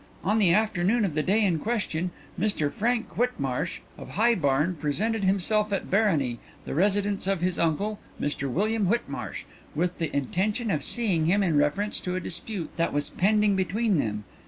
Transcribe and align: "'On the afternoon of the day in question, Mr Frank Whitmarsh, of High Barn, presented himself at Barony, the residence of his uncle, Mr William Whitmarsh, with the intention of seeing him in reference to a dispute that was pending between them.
"'On 0.23 0.39
the 0.39 0.51
afternoon 0.51 1.05
of 1.05 1.13
the 1.13 1.21
day 1.21 1.45
in 1.45 1.59
question, 1.59 2.09
Mr 2.39 2.73
Frank 2.73 3.09
Whitmarsh, 3.17 3.81
of 3.99 4.09
High 4.09 4.33
Barn, 4.33 4.75
presented 4.79 5.23
himself 5.23 5.71
at 5.71 5.91
Barony, 5.91 6.39
the 6.65 6.73
residence 6.73 7.27
of 7.27 7.41
his 7.41 7.59
uncle, 7.59 7.99
Mr 8.19 8.49
William 8.51 8.87
Whitmarsh, 8.89 9.43
with 9.75 9.99
the 9.99 10.09
intention 10.11 10.71
of 10.71 10.83
seeing 10.83 11.27
him 11.27 11.43
in 11.43 11.55
reference 11.55 11.99
to 11.99 12.15
a 12.15 12.19
dispute 12.19 12.71
that 12.77 12.93
was 12.93 13.11
pending 13.11 13.55
between 13.55 13.99
them. 13.99 14.23